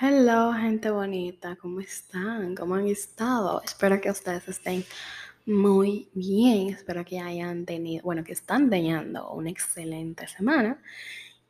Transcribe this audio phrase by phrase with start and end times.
[0.00, 2.54] Hello, gente bonita, ¿cómo están?
[2.54, 3.60] ¿Cómo han estado?
[3.64, 4.84] Espero que ustedes estén
[5.44, 6.68] muy bien.
[6.68, 10.80] Espero que hayan tenido, bueno, que están teniendo una excelente semana.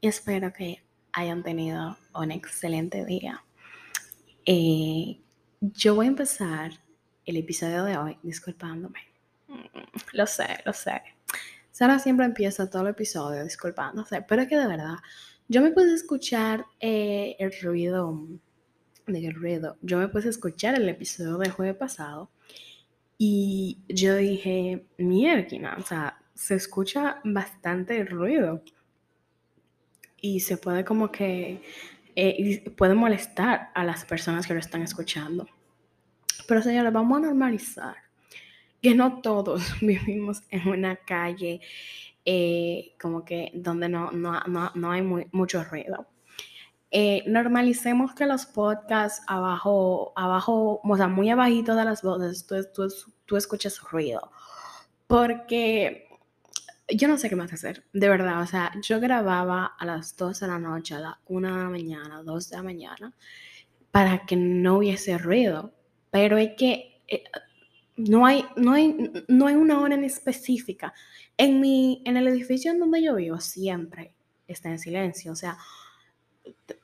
[0.00, 0.82] Y espero que
[1.12, 3.44] hayan tenido un excelente día.
[4.46, 5.20] Eh,
[5.60, 6.70] yo voy a empezar
[7.26, 9.00] el episodio de hoy disculpándome.
[10.14, 11.02] Lo sé, lo sé.
[11.70, 14.96] Sara siempre empieza todo el episodio disculpándose, pero es que de verdad
[15.48, 18.26] yo me pude escuchar eh, el ruido,
[19.06, 22.30] el ruido, yo me puse escuchar el episodio del jueves pasado
[23.16, 28.62] y yo dije, mierda, o sea, se escucha bastante ruido
[30.20, 31.62] y se puede como que,
[32.14, 35.48] eh, puede molestar a las personas que lo están escuchando.
[36.46, 37.96] Pero señores, vamos a normalizar
[38.82, 41.60] que no todos vivimos en una calle
[42.30, 44.38] eh, como que donde no, no,
[44.74, 46.06] no, hay mucho ruido.
[46.90, 52.56] Eh, normalicemos que los podcasts abajo, abajo, o sea, muy abajito de las voces, tú,
[52.74, 52.92] tú,
[53.24, 54.30] tú escuchas ruido.
[55.06, 56.06] Porque
[56.86, 58.42] yo no sé qué más hacer, de verdad.
[58.42, 61.70] O sea, yo grababa a las 2 de la noche, a la 1 de la
[61.70, 63.14] mañana, 2 de la mañana,
[63.90, 65.72] para que no hubiese ruido.
[66.10, 67.24] Pero es que eh,
[67.98, 70.94] no hay, no hay, no hay una hora en específica.
[71.36, 74.14] En, mi, en el edificio en donde yo vivo siempre
[74.46, 75.32] está en silencio.
[75.32, 75.58] O sea,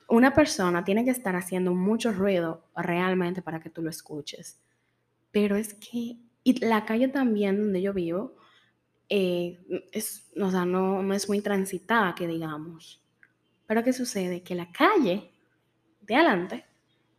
[0.07, 4.59] una persona tiene que estar haciendo mucho ruido realmente para que tú lo escuches.
[5.31, 8.35] Pero es que, y la calle también donde yo vivo,
[9.09, 9.59] eh,
[9.91, 13.01] es, o sea, no, no es muy transitada, que digamos.
[13.67, 14.43] Pero ¿qué sucede?
[14.43, 15.31] Que la calle
[16.01, 16.65] de adelante,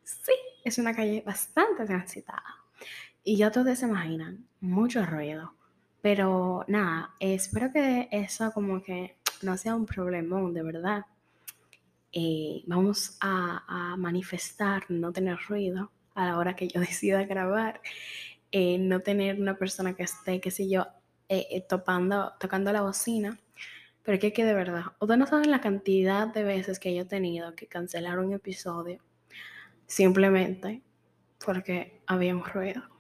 [0.04, 0.32] sí,
[0.64, 2.65] es una calle bastante transitada.
[3.28, 5.52] Y ya todos se imaginan, mucho ruido.
[6.00, 11.06] Pero nada, espero que eso como que no sea un problemón, de verdad.
[12.12, 17.80] Eh, vamos a, manifestar no tener ruido a la hora que yo decida grabar.
[18.52, 20.86] Eh, no tener una persona que esté, qué sé yo,
[21.28, 23.40] eh, topando, tocando la bocina.
[24.04, 27.06] Pero que, que de verdad, ustedes no saben la cantidad de veces que yo he
[27.06, 29.02] tenido que cancelar un episodio
[29.88, 30.80] simplemente
[31.44, 32.95] porque había un ruido.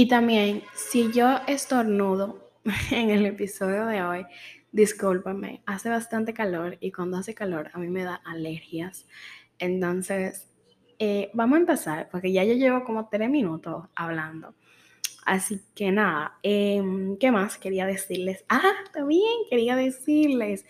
[0.00, 2.52] Y también, si yo estornudo
[2.92, 4.26] en el episodio de hoy,
[4.70, 9.08] discúlpame, hace bastante calor y cuando hace calor a mí me da alergias.
[9.58, 10.46] Entonces,
[11.00, 14.54] eh, vamos a empezar porque ya yo llevo como tres minutos hablando.
[15.26, 18.44] Así que nada, em, ¿qué más quería decirles?
[18.48, 20.64] Ah, también quería decirles,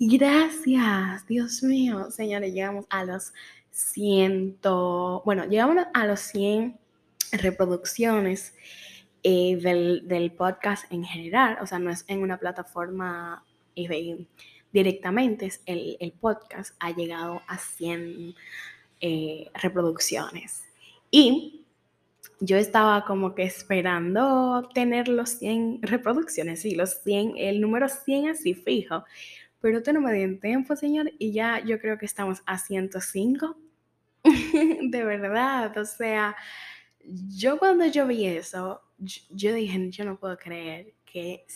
[0.00, 3.32] gracias, Dios mío, señores, llegamos a los
[3.70, 6.81] ciento, bueno, llegamos a los 100
[7.32, 8.54] reproducciones
[9.24, 13.44] eh, del, podcast en general, o sea, no es en una plataforma
[13.76, 14.26] eh,
[14.72, 18.34] directamente, es el, podcast ha llegado a 100
[19.00, 20.64] eh, reproducciones.
[21.10, 21.64] Y
[22.40, 28.30] yo estaba como que esperando tener los 100 reproducciones, sí, los 100, el número 100
[28.30, 29.04] así fijo,
[29.60, 33.56] pero usted no me dio tiempo, señor, y ya yo creo que estamos a 105.
[34.82, 36.36] de verdad, o sea,
[37.04, 41.46] yo cuando yo vi eso, yo, dije, yo no puedo creer que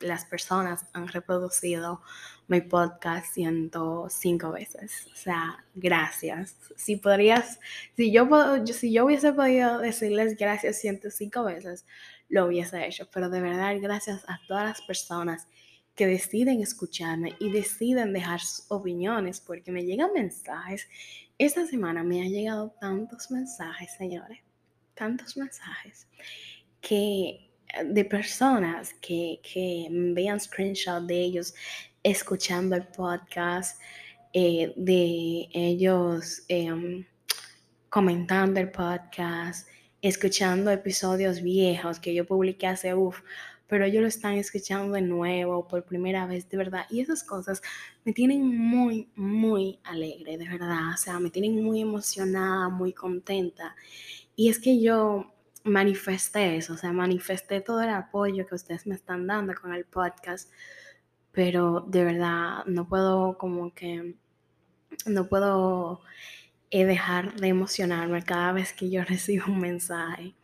[0.00, 2.02] las personas han reproducido
[2.48, 5.06] mi podcast 105 veces.
[5.12, 6.56] O sea, gracias.
[6.76, 7.60] Si podrías,
[7.96, 8.28] si yo,
[8.66, 11.86] si yo hubiese podido decirles gracias 105 veces,
[12.28, 13.08] lo hubiese hecho.
[13.12, 15.48] Pero de verdad, gracias a todas las personas
[15.94, 20.88] que deciden escucharme y deciden dejar sus opiniones, porque me llegan mensajes.
[21.38, 24.38] Esta semana me han llegado tantos mensajes, señores
[24.94, 26.06] tantos mensajes
[26.80, 27.50] que
[27.84, 31.54] de personas que, que vean screenshot de ellos
[32.02, 33.80] escuchando el podcast,
[34.32, 37.04] eh, de ellos em,
[37.88, 39.68] comentando el podcast,
[40.00, 43.20] escuchando episodios viejos que yo publiqué hace uff,
[43.68, 46.84] pero ellos lo están escuchando de nuevo por primera vez, de verdad.
[46.90, 47.62] Y esas cosas
[48.04, 50.92] me tienen muy, muy alegre, de verdad.
[50.94, 53.74] O sea, me tienen muy emocionada, muy contenta.
[54.42, 58.96] Y es que yo manifesté eso, o sea, manifesté todo el apoyo que ustedes me
[58.96, 60.50] están dando con el podcast,
[61.30, 64.16] pero de verdad no puedo como que,
[65.06, 66.00] no puedo
[66.72, 70.34] eh, dejar de emocionarme cada vez que yo recibo un mensaje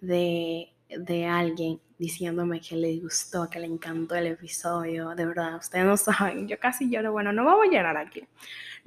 [0.00, 5.84] de, de alguien diciéndome que le gustó, que le encantó el episodio, de verdad, ustedes
[5.84, 8.26] no saben, yo casi lloro, bueno, no vamos a llorar aquí,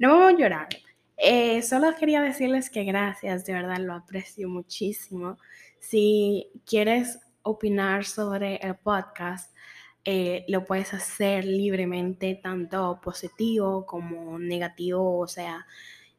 [0.00, 0.68] no vamos a llorar,
[1.18, 5.38] eh, solo quería decirles que gracias, de verdad lo aprecio muchísimo.
[5.80, 9.52] Si quieres opinar sobre el podcast,
[10.04, 15.66] eh, lo puedes hacer libremente, tanto positivo como negativo, o sea,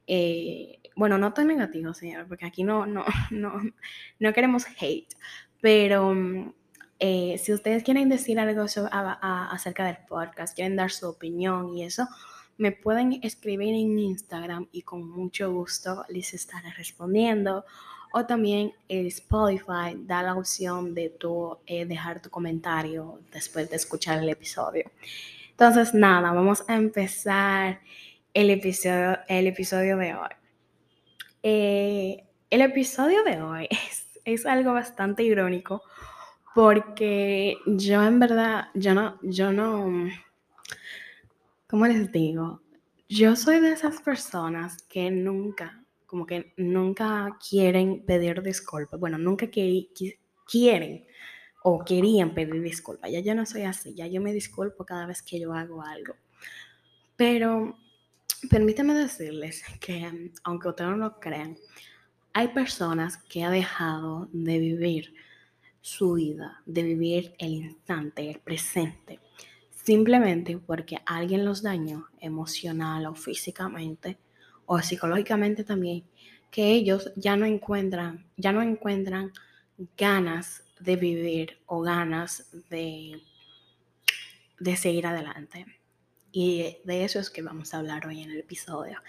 [0.06, 3.54] eh, bueno, no tan negativo, señor, porque aquí no, no, no,
[4.20, 5.16] no queremos hate,
[5.62, 6.54] pero mm,
[7.00, 12.08] eh, si ustedes quieren decir algo acerca del podcast, quieren dar su opinión y eso,
[12.60, 17.66] me pueden escribir en Instagram y con mucho gusto les estaré respondiendo.
[18.12, 23.78] O también el Spotify da la opción de tu, eh, dejar tu comentario después de
[23.78, 24.92] escuchar el episodio.
[25.52, 27.80] Entonces, nada, vamos a empezar
[28.34, 30.30] el episodio, el episodio de hoy.
[31.44, 35.82] Eh, el episodio de hoy es, es algo bastante irónico
[36.54, 40.10] porque yo en verdad, yo no, yo no,
[41.70, 42.62] ¿cómo les digo?
[43.08, 49.00] Yo soy de esas personas que nunca, como que nunca quieren pedir disculpas.
[49.00, 51.06] Bueno, nunca quieren
[51.64, 53.12] o querían pedir disculpas.
[53.12, 56.16] Ya yo no soy así, ya yo me disculpo cada vez que yo hago algo.
[57.16, 57.78] Pero
[58.50, 61.56] permítame decirles que, aunque ustedes no lo crean,
[62.34, 65.14] hay personas que han dejado de vivir
[65.82, 69.20] su vida, de vivir el instante, el presente,
[69.90, 74.20] simplemente porque alguien los dañó emocional o físicamente
[74.68, 76.04] o psicológicamente también,
[76.52, 79.32] que ellos ya no encuentran, ya no encuentran
[79.98, 83.20] ganas de vivir o ganas de,
[84.60, 85.66] de seguir adelante.
[86.32, 89.00] Y de eso es que vamos a hablar hoy en el episodio.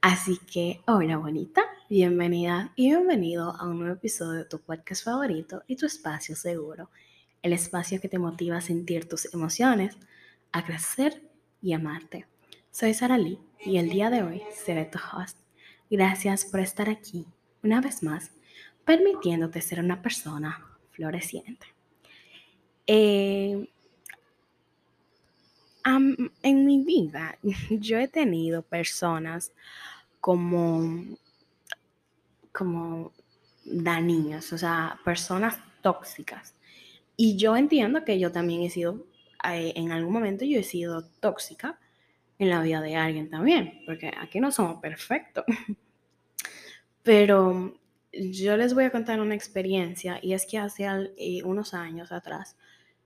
[0.00, 5.62] Así que, hola bonita, bienvenida y bienvenido a un nuevo episodio de tu podcast favorito
[5.66, 6.88] y tu espacio seguro.
[7.42, 9.98] El espacio que te motiva a sentir tus emociones,
[10.52, 11.22] a crecer
[11.60, 12.26] y amarte.
[12.70, 15.38] Soy Sara Lee y el día de hoy seré tu host.
[15.90, 17.26] Gracias por estar aquí
[17.62, 18.32] una vez más,
[18.84, 21.66] permitiéndote ser una persona floreciente.
[22.86, 23.68] Eh,
[25.84, 27.38] en mi vida
[27.70, 29.52] yo he tenido personas
[30.20, 31.04] como,
[32.52, 33.12] como
[33.64, 36.54] dañinas, o sea, personas tóxicas.
[37.16, 39.04] Y yo entiendo que yo también he sido,
[39.44, 41.78] en algún momento yo he sido tóxica
[42.38, 45.44] en la vida de alguien también, porque aquí no somos perfectos.
[47.02, 47.78] Pero
[48.12, 50.86] yo les voy a contar una experiencia y es que hace
[51.16, 52.56] eh, unos años atrás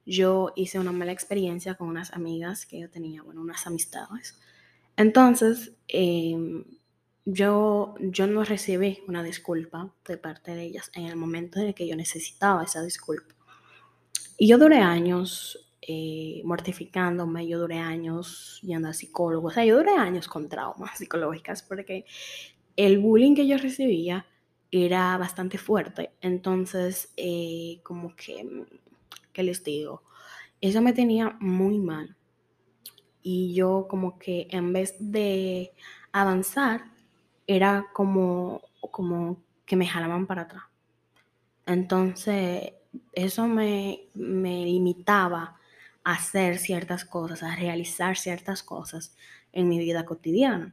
[0.05, 4.39] yo hice una mala experiencia con unas amigas que yo tenía, bueno, unas amistades.
[4.97, 6.65] Entonces, em,
[7.25, 11.75] yo, yo no recibí una disculpa de parte de ellas en el momento en el
[11.75, 13.35] que yo necesitaba esa disculpa.
[14.39, 20.27] Y yo duré años eh, mortificándome, yo duré años yendo a psicólogos, yo duré años
[20.27, 22.05] con traumas psicológicas porque
[22.75, 24.27] el bullying que yo recibía
[24.71, 26.11] era bastante fuerte.
[26.21, 28.67] Entonces, eh, como que,
[29.33, 30.03] ¿qué les digo?
[30.61, 32.17] Eso me tenía muy mal.
[33.23, 35.73] Y yo como que en vez de
[36.11, 36.85] avanzar,
[37.47, 40.65] era como, como que me jalaban para atrás.
[41.65, 42.73] Entonces,
[43.13, 45.61] eso me, me limitaba
[46.07, 49.17] hacer ciertas cosas, a realizar ciertas cosas
[49.51, 50.73] en mi vida cotidiana.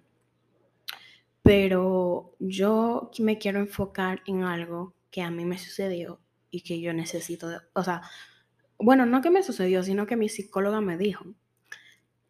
[1.41, 6.19] Pero yo me quiero enfocar en algo que a mí me sucedió
[6.51, 8.03] y que yo necesito, o sea,
[8.77, 11.25] bueno, no que me sucedió, sino que mi psicóloga me dijo.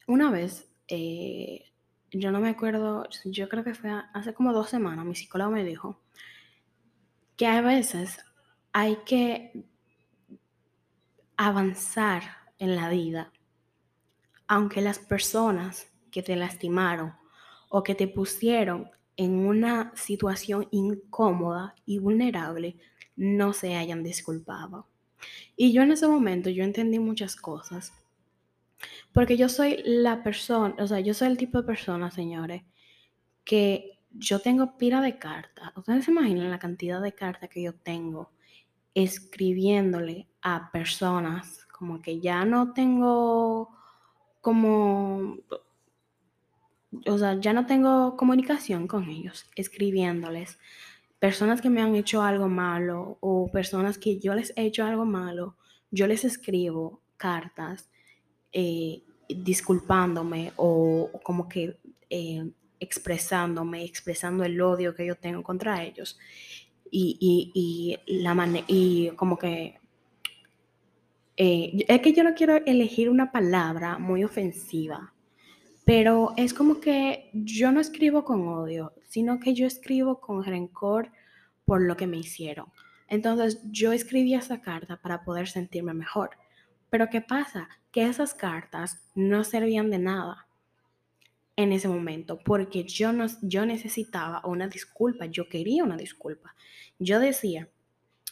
[0.08, 1.74] Una vez, eh,
[2.10, 5.66] yo no me acuerdo, yo creo que fue hace como dos semanas, mi psicóloga me
[5.66, 6.02] dijo
[7.36, 8.24] que a veces
[8.72, 9.66] hay que
[11.36, 13.32] avanzar en la vida,
[14.48, 17.14] aunque las personas que te lastimaron
[17.70, 22.78] o que te pusieron en una situación incómoda y vulnerable
[23.16, 24.88] no se hayan disculpado.
[25.56, 27.94] Y yo en ese momento yo entendí muchas cosas.
[29.12, 32.64] Porque yo soy la persona, o sea, yo soy el tipo de persona, señores,
[33.44, 35.72] que yo tengo pila de cartas.
[35.76, 38.32] Ustedes se imaginan la cantidad de cartas que yo tengo
[38.94, 43.70] escribiéndole a personas como que ya no tengo
[44.40, 45.36] como
[47.08, 50.60] o sea, ya no tengo comunicación con ellos, escribiéndoles.
[51.20, 55.04] Personas que me han hecho algo malo o personas que yo les he hecho algo
[55.04, 55.58] malo,
[55.92, 57.90] yo les escribo cartas
[58.54, 61.78] eh, disculpándome o, como que
[62.10, 62.50] eh,
[62.80, 66.18] expresándome, expresando el odio que yo tengo contra ellos.
[66.90, 69.83] Y, y, la y como que
[71.38, 75.14] eh, es que yo no quiero elegir una palabra muy ofensiva,
[75.86, 81.12] pero es como que yo no escribo con odio, sino que yo escribo con rencor
[81.66, 82.68] por lo que me hicieron.
[83.08, 86.32] Entonces yo escribí esa carta para poder sentirme mejor.
[86.90, 87.68] Pero ¿qué pasa?
[87.92, 90.48] Que esas cartas no servían de nada.
[91.56, 96.56] en ese momento, porque yo, no, yo necesitaba una disculpa, yo quería una disculpa.
[96.98, 97.70] Yo decía,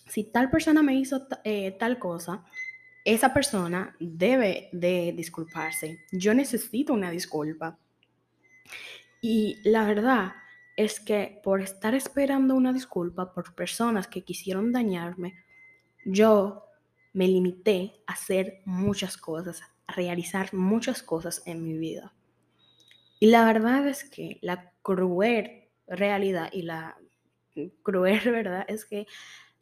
[0.08, 2.44] si tal persona me hizo eh, tal cosa,
[3.04, 6.06] esa persona debe de disculparse.
[6.12, 7.78] Yo necesito una disculpa.
[9.22, 10.34] Y la verdad
[10.76, 15.36] es que por estar esperando una disculpa por personas que quisieron dañarme,
[16.06, 16.66] yo
[17.14, 22.14] me limité a hacer muchas cosas, a realizar muchas cosas en mi vida.
[23.20, 26.98] Y la verdad es que la cruel realidad y la
[27.84, 29.08] cruel verdad es que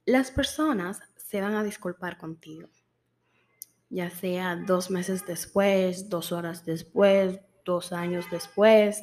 [0.05, 2.69] las personas se van a disculpar contigo.
[3.89, 9.01] Ya sea dos meses después, dos horas después, dos años después,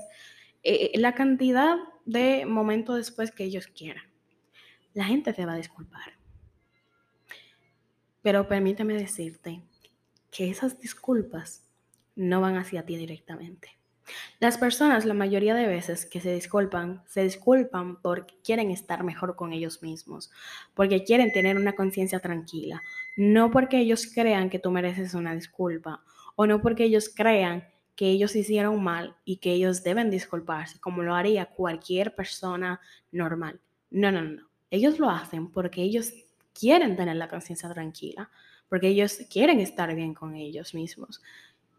[0.62, 4.04] eh, la cantidad de momentos después que ellos quieran.
[4.94, 6.14] La gente te va a disculpar.
[8.22, 9.62] Pero permíteme decirte
[10.30, 11.64] que esas disculpas
[12.14, 13.78] no van hacia ti directamente.
[14.38, 19.36] Las personas, la mayoría de veces que se disculpan, se disculpan porque quieren estar mejor
[19.36, 20.30] con ellos mismos,
[20.74, 22.82] porque quieren tener una conciencia tranquila,
[23.16, 26.02] no porque ellos crean que tú mereces una disculpa
[26.36, 27.64] o no porque ellos crean
[27.96, 33.60] que ellos hicieron mal y que ellos deben disculparse, como lo haría cualquier persona normal.
[33.90, 34.42] No, no, no.
[34.70, 36.12] Ellos lo hacen porque ellos
[36.52, 38.30] quieren tener la conciencia tranquila,
[38.68, 41.22] porque ellos quieren estar bien con ellos mismos.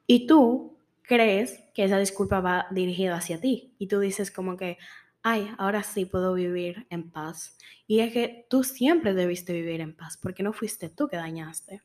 [0.07, 0.76] Y tú
[1.08, 4.78] crees que esa disculpa va dirigida hacia ti y tú dices como que,
[5.24, 7.58] ay, ahora sí puedo vivir en paz.
[7.88, 11.82] Y es que tú siempre debiste vivir en paz porque no fuiste tú que dañaste.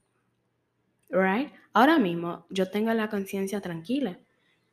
[1.09, 1.53] Right?
[1.73, 4.19] Ahora mismo yo tengo la conciencia tranquila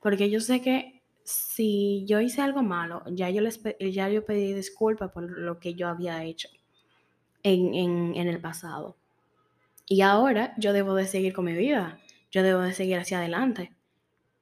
[0.02, 4.54] porque yo sé que si yo hice algo malo, ya yo, les, ya yo pedí
[4.54, 6.50] disculpas por lo que yo había hecho
[7.44, 8.98] en, en, en el pasado.
[9.86, 12.00] Y ahora yo debo de seguir con mi vida,
[12.32, 13.76] yo debo de seguir hacia adelante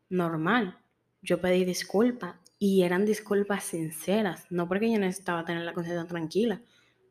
[0.09, 0.77] normal.
[1.21, 6.61] Yo pedí disculpas y eran disculpas sinceras, no porque yo necesitaba tener la conciencia tranquila,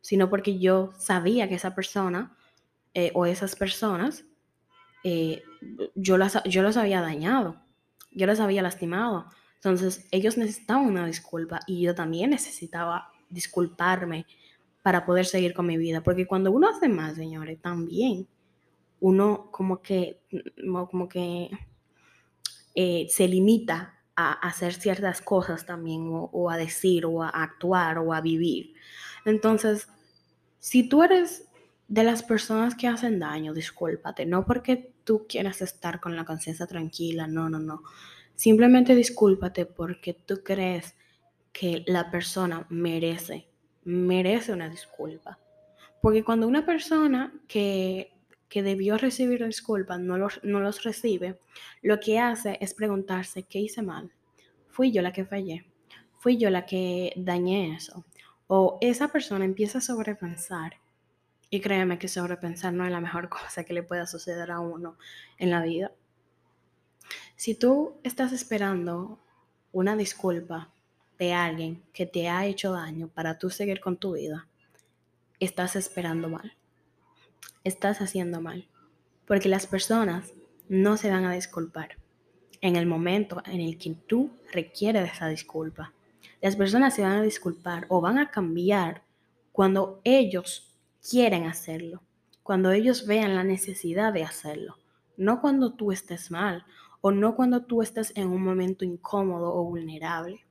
[0.01, 2.37] sino porque yo sabía que esa persona
[2.95, 4.25] eh, o esas personas,
[5.05, 5.43] eh,
[5.95, 7.61] yo, las, yo los había dañado,
[8.11, 9.27] yo los había lastimado.
[9.57, 14.27] Entonces ellos necesitaban una disculpa y yo también necesitaba disculparme
[14.83, 18.29] para poder seguir con mi vida, porque cuando uno hace más, señores, también
[19.01, 20.21] uno como que,
[20.91, 21.51] como que
[22.77, 28.13] eh, se limita a hacer ciertas cosas también, o, a decir, o a actuar, o
[28.13, 28.75] a vivir.
[29.25, 29.89] Entonces,
[30.59, 31.49] si tú eres
[31.89, 36.67] de las personas que hacen daño, discúlpate, no porque tú quieras estar con la conciencia
[36.67, 37.83] tranquila, no, no, no.
[38.35, 40.95] Simplemente discúlpate porque tú crees
[41.53, 43.49] que la persona merece,
[43.85, 45.39] merece una disculpa.
[46.03, 48.16] Porque cuando una persona que
[48.49, 51.41] que debió recibir disculpas no los, no los recibe,
[51.83, 54.13] lo que hace es preguntarse, ¿qué hice mal?
[54.69, 55.67] ¿Fui yo la que fallé?
[56.19, 58.05] ¿Fui yo la que dañé eso?
[58.47, 60.75] O esa persona empieza a sobrepensar.
[61.49, 64.97] Y créeme que sobrepensar no es la mejor cosa que le pueda suceder a uno
[65.39, 65.93] en la vida.
[67.37, 69.21] Si tú estás esperando
[69.73, 70.73] una disculpa
[71.19, 74.49] de alguien que te ha hecho daño para tú seguir con tu vida,
[75.39, 76.56] estás esperando mal
[77.67, 78.69] estás haciendo mal,
[79.27, 80.33] porque las personas
[80.69, 81.97] no se van a disculpar
[82.61, 85.93] en el momento en el que tú requieres esa disculpa.
[86.41, 89.03] Las personas se van a disculpar o van a cambiar
[89.53, 90.77] cuando ellos
[91.09, 92.03] quieren hacerlo,
[92.43, 94.77] cuando ellos vean la necesidad de hacerlo,
[95.17, 96.65] no cuando tú estés mal
[97.01, 100.45] o no cuando tú estés en un momento incómodo o vulnerable.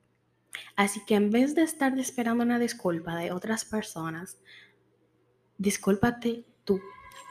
[0.74, 4.38] Así que en vez de estar esperando una disculpa de otras personas,
[5.58, 6.80] discúlpate tú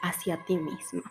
[0.02, 1.02] hacia ti misma.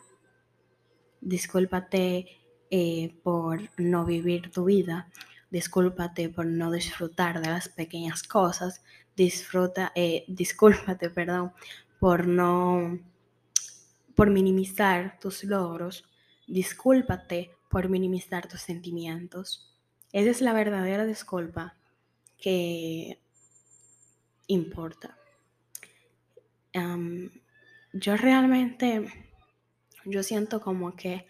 [1.22, 2.28] Discúlpate
[2.70, 5.10] eh, por no vivir tu vida,
[5.50, 8.84] discúlpate por no disfrutar de las pequeñas cosas,
[9.16, 11.54] disfruta, eh, discúlpate, perdón,
[12.00, 13.00] por no,
[14.16, 16.06] por minimizar tus logros,
[16.48, 19.74] discúlpate por minimizar tus sentimientos.
[20.12, 21.76] Esa es la verdadera disculpa
[22.38, 23.20] que
[24.48, 25.18] importa
[27.96, 29.06] yo realmente,
[30.04, 31.28] yo siento como que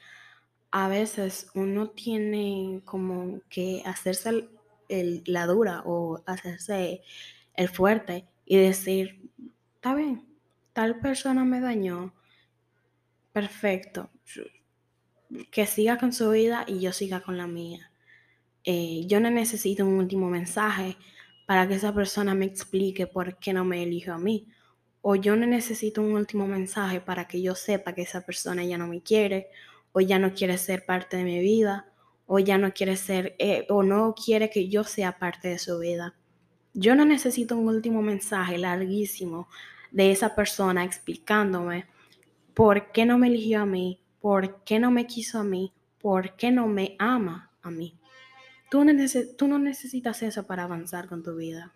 [0.71, 4.49] a veces uno tiene como que hacerse
[4.89, 7.03] el, la dura o hacerse
[7.53, 9.29] el fuerte y decir,
[9.75, 10.25] está bien,
[10.73, 12.15] tal persona me dañó,
[13.31, 14.09] perfecto,
[15.51, 17.91] que siga con su vida y yo siga con la mía.
[18.63, 20.97] Eh, yo no necesito un último mensaje
[21.45, 24.47] para que esa persona me explique por qué no me elijo a mí
[25.07, 28.79] o yo no necesito un último mensaje para que yo sepa que esa persona ya
[28.79, 29.49] no me quiere
[29.91, 31.85] o ya no quiere ser parte de mi vida
[32.25, 35.77] o ya no quiere ser eh, o no quiere que yo sea parte de su
[35.77, 36.15] vida.
[36.73, 39.47] Yo no necesito un último mensaje larguísimo
[39.91, 41.85] de esa persona explicándome
[42.55, 45.71] por qué no me eligió a mí, por qué no me quiso a mí,
[46.01, 47.95] por qué no me ama a mí.
[48.71, 48.83] Tú
[49.37, 51.73] tú no necesitas eso para avanzar con tu vida.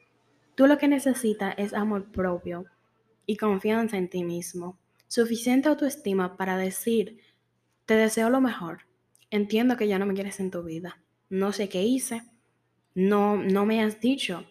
[0.56, 2.66] Tú lo que necesitas es amor propio
[3.30, 4.80] y confianza en ti mismo.
[5.08, 7.20] Suficiente autoestima para decir,
[7.86, 8.88] te deseo lo mejor.
[9.30, 11.00] Entiendo que ya no me quieres en tu vida.
[11.30, 12.24] No sé qué hice.
[12.96, 14.48] No, no me has dicho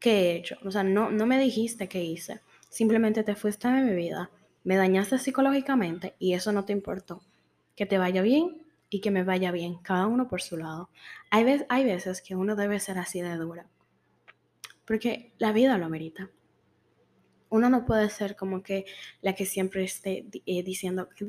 [0.00, 0.56] qué he hecho.
[0.64, 2.40] O sea, no, no me dijiste qué hice.
[2.70, 4.30] Simplemente te fuiste de mi vida.
[4.62, 7.20] Me dañaste psicológicamente y eso no te importó.
[7.76, 10.88] Que te vaya bien y que me vaya bien, cada uno por su lado.
[11.28, 13.66] Hay, veces, hay veces que uno debe ser así de dura,
[14.86, 16.30] porque la vida lo amerita.
[17.54, 18.84] Uno no puede ser como que
[19.22, 21.24] la que siempre esté eh, diciendo, que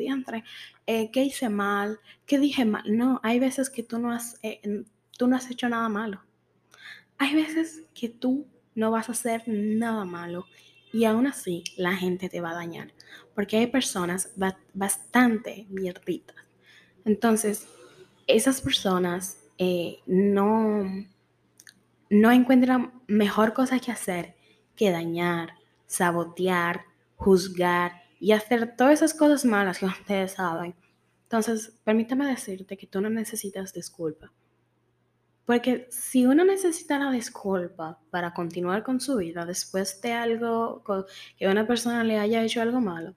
[0.88, 2.00] eh, ¿qué hice mal?
[2.26, 2.82] ¿Qué dije mal?
[2.88, 4.84] No, hay veces que tú no, has, eh,
[5.20, 6.24] tú no has hecho nada malo.
[7.20, 10.48] Hay veces que tú no vas a hacer nada malo
[10.92, 12.92] y aún así la gente te va a dañar,
[13.36, 14.34] porque hay personas
[14.74, 16.38] bastante mierditas.
[17.06, 17.68] Entonces,
[18.26, 19.44] esas personas
[20.08, 21.06] no
[22.10, 24.36] no encuentran mejor cosa que hacer
[24.76, 25.54] que dañar,
[25.96, 26.86] sabotear,
[27.16, 30.76] juzgar y hacer todas esas cosas malas que ustedes saben.
[31.24, 34.32] Entonces, permítame decirte que tú no necesitas disculpa.
[35.46, 40.84] Porque si uno necesita la disculpa para continuar con su vida después de algo,
[41.38, 43.16] que una persona le haya hecho algo malo,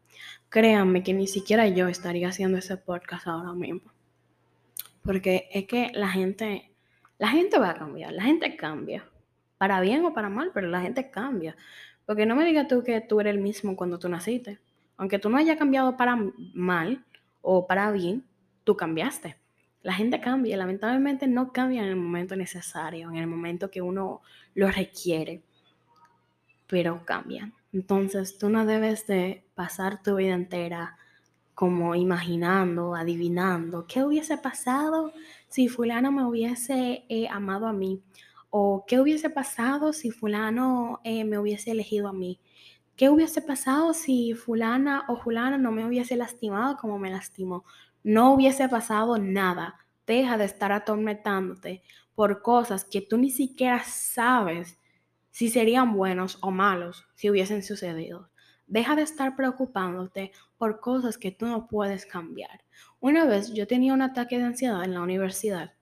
[0.51, 3.93] créanme que ni siquiera yo estaría haciendo ese podcast ahora mismo.
[5.03, 6.69] Porque es que la gente
[7.19, 9.05] la gente va a cambiar, la gente cambia,
[9.59, 11.57] para bien o para mal, pero la gente cambia.
[12.09, 14.59] Porque no me digas tú que tú eres el mismo cuando tú naciste.
[14.97, 16.17] Aunque tú no hayas cambiado para
[16.55, 17.05] mal
[17.43, 18.25] o para bien,
[18.65, 19.37] tú cambiaste.
[19.83, 24.23] La gente cambia, lamentablemente no cambia en el momento necesario, en el momento que uno
[24.55, 25.43] lo requiere,
[26.67, 27.53] pero cambian.
[27.75, 30.97] Entonces tú no debes de pasar tu vida entera
[31.53, 35.13] como imaginando, adivinando, ¿qué hubiese pasado
[35.49, 38.01] si fulano me hubiese eh, amado a mí?
[38.51, 42.41] ¿O qué hubiese pasado si fulano eh, me hubiese elegido a mí?
[42.97, 47.65] ¿Qué hubiese pasado si fulana o fulano no me hubiese lastimado como me lastimó?
[48.03, 49.87] No hubiese pasado nada.
[50.07, 51.83] Deja de estar atormentándote
[52.15, 54.79] por cosas que tú ni siquiera sabes
[55.31, 58.31] si serían buenos o malos si hubiesen sucedido.
[58.67, 62.65] Deja de estar preocupándote por cosas que tú no puedes cambiar.
[62.99, 65.75] Una vez yo tenía un ataque de ansiedad en la universidad,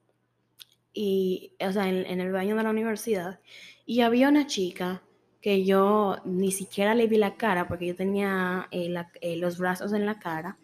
[0.97, 3.41] y, o sea, en, el baño de la universidad,
[3.85, 5.03] y había una chica
[5.41, 9.93] que yo ni siquiera le vi la cara porque yo tenía eh, eh, los brazos
[9.93, 10.59] en la cara,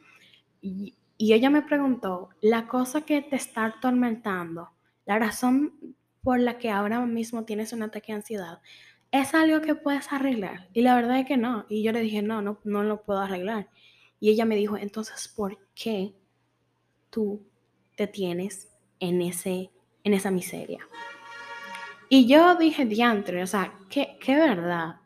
[0.61, 4.71] y, y ella me preguntó, la cosa que te está atormentando,
[5.05, 8.61] la razón por la que ahora mismo tienes un ataque de ansiedad,
[9.11, 10.69] ¿es algo que puedes arreglar?
[10.73, 11.67] Y la verdad es que no.
[11.69, 13.69] Y yo le dije, no, no, no lo puedo arreglar.
[14.19, 16.15] Y ella me dijo, entonces, ¿por qué
[17.11, 17.45] tú
[17.97, 18.69] te tienes
[19.01, 19.71] en, ese,
[20.05, 20.87] en esa miseria?
[22.09, 24.97] Y yo dije, diantre, o sea, ¿qué, qué verdad.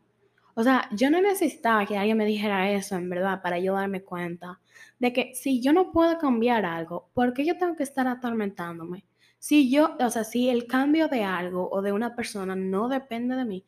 [0.54, 4.02] O sea, yo no necesitaba que alguien me dijera eso, en verdad, para yo darme
[4.02, 4.58] cuenta
[4.98, 9.04] de que si yo no puedo cambiar algo, ¿por qué yo tengo que estar atormentándome?
[9.38, 13.36] Si yo, o sea, si el cambio de algo o de una persona no depende
[13.36, 13.66] de mí,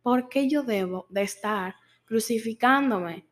[0.00, 3.26] ¿por qué yo debo de estar crucificándome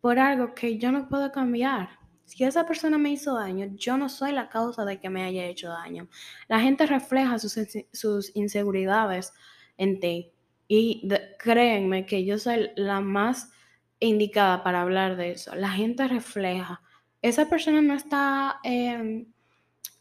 [0.00, 1.90] por algo que yo no puedo cambiar?
[2.28, 5.46] Si esa persona me hizo daño, yo no soy la causa de que me haya
[5.46, 6.08] hecho daño.
[6.46, 9.32] La gente refleja sus, inseguridades
[9.76, 10.30] en ti.
[10.68, 13.50] Y créenme que yo soy la más
[13.98, 15.54] indicada para hablar de eso.
[15.54, 16.82] La gente refleja.
[17.22, 19.26] Esa persona no está em,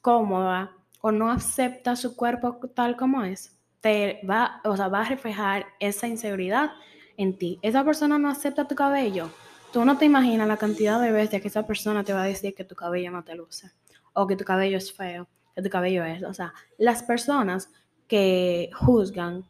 [0.02, 5.10] cómoda o no acepta su cuerpo tal como es te va, o sea, va a
[5.10, 6.72] reflejar esa inseguridad
[7.18, 7.60] en ti.
[7.62, 9.30] Esa persona no acepta tu cabello.
[9.72, 12.56] Tú no te imaginas la cantidad de veces que esa persona te va a decir
[12.56, 13.72] que tu cabello no te luce
[14.14, 17.70] o que tu cabello es feo, que tu cabello es, o sea, las personas
[18.08, 19.46] que juzgan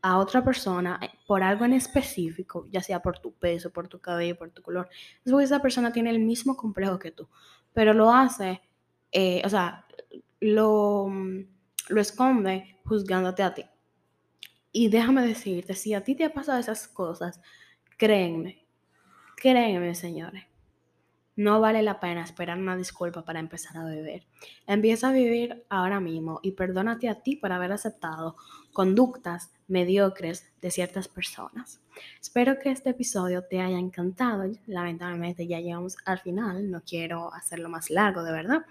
[0.00, 4.36] a otra persona por algo en específico, ya sea por tu peso, por tu cabello,
[4.36, 4.88] por tu color,
[5.24, 7.28] es porque esa persona tiene el mismo complejo que tú,
[7.72, 8.62] pero lo hace,
[9.12, 9.84] eh, o sea,
[10.40, 11.10] lo
[11.88, 13.64] lo esconde juzgándote a ti.
[14.72, 17.40] Y déjame decirte, si a ti te ha pasado esas cosas,
[17.96, 18.65] créenme,
[19.36, 20.44] créenme, señores,
[21.36, 24.26] no vale la pena esperar una disculpa para empezar a beber.
[24.66, 28.36] Empieza a vivir ahora mismo y perdónate a ti por haber aceptado
[28.72, 31.80] conductas mediocres de ciertas personas.
[32.20, 34.50] Espero que este episodio te haya encantado.
[34.66, 38.64] Lamentablemente ya llegamos al final, no quiero hacerlo más largo, de verdad.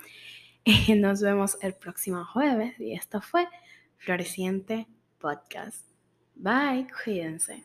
[0.98, 2.80] Nos vemos el próximo jueves.
[2.80, 3.48] Y esto fue
[3.98, 4.88] Floreciente
[5.20, 5.86] Podcast.
[6.36, 7.64] Bye, cuídense.